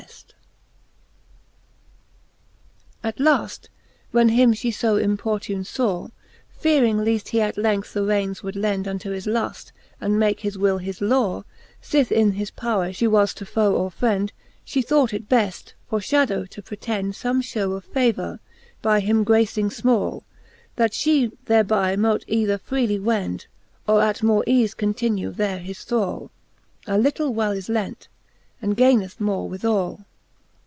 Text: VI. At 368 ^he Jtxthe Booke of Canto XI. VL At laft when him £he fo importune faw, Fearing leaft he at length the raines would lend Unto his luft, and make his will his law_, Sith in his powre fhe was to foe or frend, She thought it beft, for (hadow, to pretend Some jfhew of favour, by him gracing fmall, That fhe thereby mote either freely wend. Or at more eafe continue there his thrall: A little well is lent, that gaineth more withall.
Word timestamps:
VI. 0.01 0.07
At 3.07 3.17
368 3.17 3.21
^he 3.21 3.21
Jtxthe 3.21 3.21
Booke 3.21 3.21
of 3.21 3.21
Canto 3.21 3.21
XI. 3.21 3.21
VL 3.21 3.29
At 3.29 3.39
laft 3.39 3.69
when 4.11 4.29
him 4.29 4.53
£he 4.53 4.75
fo 4.75 4.95
importune 4.97 5.63
faw, 5.63 6.07
Fearing 6.57 6.97
leaft 6.97 7.27
he 7.29 7.41
at 7.41 7.57
length 7.57 7.93
the 7.93 8.03
raines 8.03 8.41
would 8.43 8.55
lend 8.55 8.87
Unto 8.87 9.11
his 9.11 9.27
luft, 9.27 9.71
and 9.99 10.19
make 10.19 10.39
his 10.39 10.57
will 10.57 10.79
his 10.79 10.99
law_, 10.99 11.43
Sith 11.81 12.11
in 12.11 12.31
his 12.33 12.49
powre 12.49 12.89
fhe 12.89 13.07
was 13.07 13.35
to 13.35 13.45
foe 13.45 13.75
or 13.75 13.91
frend, 13.91 14.31
She 14.65 14.81
thought 14.81 15.13
it 15.13 15.29
beft, 15.29 15.73
for 15.87 15.99
(hadow, 15.99 16.45
to 16.49 16.61
pretend 16.63 17.15
Some 17.15 17.41
jfhew 17.43 17.75
of 17.77 17.85
favour, 17.85 18.39
by 18.81 18.99
him 19.01 19.23
gracing 19.23 19.69
fmall, 19.69 20.23
That 20.77 20.91
fhe 20.93 21.31
thereby 21.45 21.95
mote 21.95 22.25
either 22.27 22.57
freely 22.57 22.99
wend. 22.99 23.45
Or 23.87 24.01
at 24.01 24.23
more 24.23 24.43
eafe 24.47 24.77
continue 24.77 25.29
there 25.31 25.59
his 25.59 25.83
thrall: 25.83 26.31
A 26.87 26.97
little 26.97 27.31
well 27.33 27.51
is 27.51 27.69
lent, 27.69 28.07
that 28.61 28.75
gaineth 28.75 29.19
more 29.19 29.49
withall. 29.49 30.05